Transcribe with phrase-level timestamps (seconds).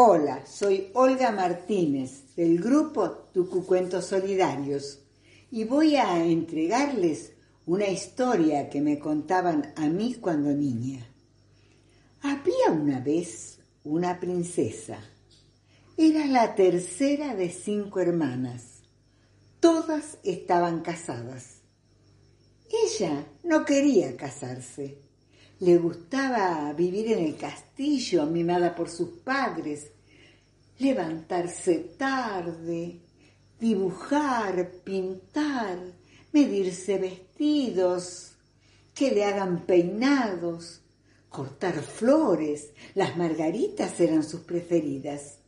[0.00, 5.00] Hola, soy Olga Martínez del grupo Tucucuentos Solidarios
[5.50, 7.32] y voy a entregarles
[7.66, 11.04] una historia que me contaban a mí cuando niña.
[12.20, 15.00] Había una vez una princesa.
[15.96, 18.84] Era la tercera de cinco hermanas.
[19.58, 21.62] Todas estaban casadas.
[22.70, 25.08] Ella no quería casarse
[25.60, 29.90] le gustaba vivir en el castillo, mimada por sus padres,
[30.78, 33.00] levantarse tarde,
[33.58, 35.78] dibujar, pintar,
[36.32, 38.32] medirse vestidos,
[38.94, 40.80] que le hagan peinados,
[41.28, 42.70] cortar flores.
[42.94, 45.38] Las margaritas eran sus preferidas.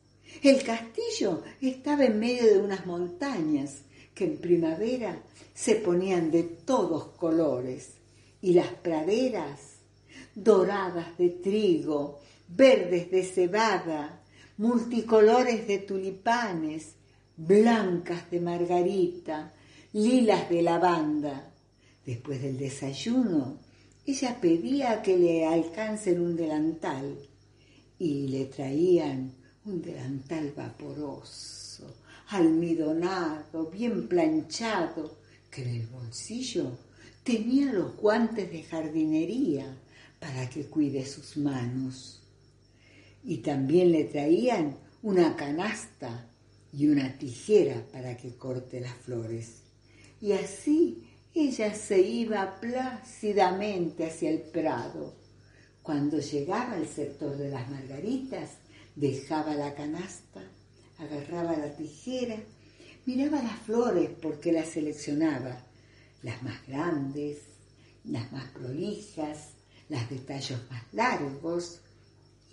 [0.43, 3.83] El castillo estaba en medio de unas montañas
[4.15, 5.23] que en primavera
[5.55, 7.95] se ponían de todos colores
[8.41, 9.80] y las praderas
[10.35, 14.21] doradas de trigo, verdes de cebada,
[14.59, 16.95] multicolores de tulipanes,
[17.37, 19.53] blancas de margarita,
[19.93, 21.53] lilas de lavanda.
[22.05, 23.59] Después del desayuno,
[24.07, 27.17] ella pedía que le alcancen un delantal
[27.99, 29.33] y le traían
[29.65, 31.87] un delantal vaporoso,
[32.29, 35.19] almidonado, bien planchado,
[35.51, 36.79] que en el bolsillo
[37.23, 39.77] tenía los guantes de jardinería
[40.33, 42.23] para que cuide sus manos.
[43.25, 46.29] Y también le traían una canasta
[46.73, 49.63] y una tijera para que corte las flores.
[50.21, 51.03] Y así
[51.35, 55.17] ella se iba plácidamente hacia el prado.
[55.83, 58.51] Cuando llegaba al sector de las margaritas,
[58.95, 60.43] dejaba la canasta,
[60.99, 62.37] agarraba la tijera,
[63.05, 65.67] miraba las flores porque las seleccionaba,
[66.23, 67.39] las más grandes,
[68.05, 69.60] las más prolijas,
[69.91, 71.81] las de tallos más largos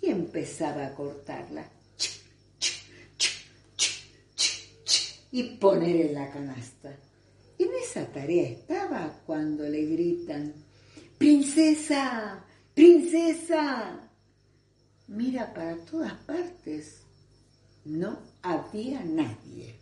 [0.02, 1.68] y empezaba a cortarla
[5.30, 6.96] y poner en la canasta.
[7.58, 10.52] En esa tarea estaba cuando le gritan,
[11.18, 12.44] ¡Princesa!
[12.74, 14.00] ¡Princesa!
[15.08, 17.02] Mira para todas partes.
[17.84, 19.76] No había nadie.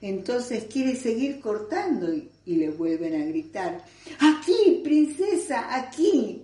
[0.00, 3.84] Entonces quiere seguir cortando y, y le vuelven a gritar,
[4.20, 5.74] ¡Aquí, princesa!
[5.74, 6.43] ¡Aquí!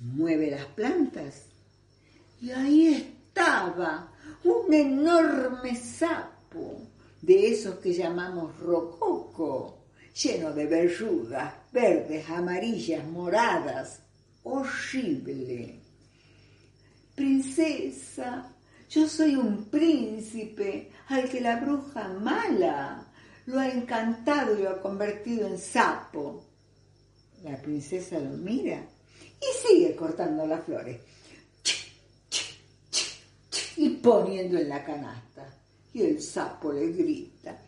[0.00, 1.46] Mueve las plantas.
[2.40, 4.12] Y ahí estaba
[4.44, 6.82] un enorme sapo,
[7.22, 9.86] de esos que llamamos rococo,
[10.22, 14.00] lleno de verrugas, verdes, amarillas, moradas.
[14.44, 15.80] Horrible.
[17.14, 18.54] Princesa,
[18.88, 23.06] yo soy un príncipe al que la bruja mala
[23.46, 26.44] lo ha encantado y lo ha convertido en sapo.
[27.42, 28.86] La princesa lo mira
[29.40, 29.65] y
[29.96, 31.00] cortando las flores
[33.76, 35.46] y poniendo en la canasta.
[35.92, 37.58] Y el sapo le grita,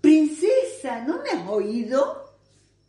[0.00, 2.32] Princesa, ¿no me has oído?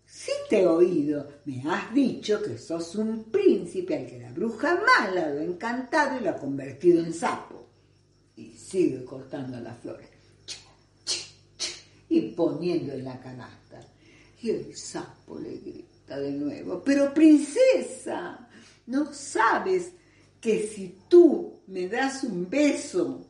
[0.06, 1.28] Sí te he oído.
[1.46, 6.18] Me has dicho que sos un príncipe al que la bruja mala lo ha encantado
[6.20, 7.68] y lo ha convertido en sapo.
[8.36, 10.10] Y sigue cortando las flores
[12.10, 13.80] y poniendo en la canasta.
[14.42, 16.82] Y el sapo le grita de nuevo.
[16.84, 18.48] Pero princesa,
[18.88, 19.92] ¿no sabes
[20.40, 23.26] que si tú me das un beso,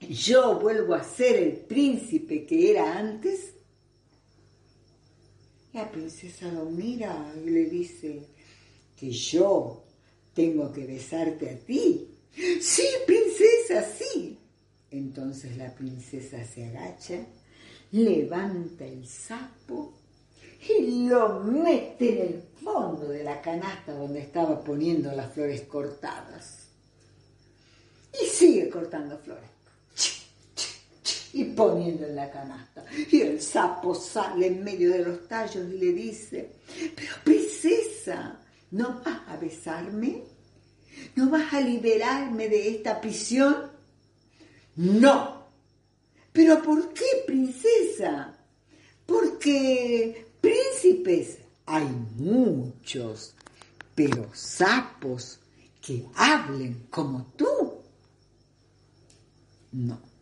[0.00, 3.54] yo vuelvo a ser el príncipe que era antes?
[5.72, 8.26] La princesa lo mira y le dice
[8.96, 9.84] que yo
[10.32, 12.08] tengo que besarte a ti.
[12.60, 14.38] Sí, princesa, sí.
[14.90, 17.26] Entonces la princesa se agacha,
[17.90, 19.92] levanta el sapo
[20.68, 26.68] y lo mete en el fondo de la canasta donde estaba poniendo las flores cortadas.
[28.20, 29.50] Y sigue cortando flores.
[31.32, 32.84] Y poniendo en la canasta.
[33.10, 36.52] Y el sapo sale en medio de los tallos y le dice,
[36.94, 40.22] pero princesa, ¿no vas a besarme?
[41.16, 43.72] ¿No vas a liberarme de esta prisión?
[44.76, 45.44] No.
[46.32, 48.36] ¿Pero por qué, princesa?
[49.04, 50.23] Porque
[51.66, 53.34] Hay muchos,
[53.94, 55.38] pero sapos
[55.80, 57.74] que hablen como tú,
[59.72, 60.13] no.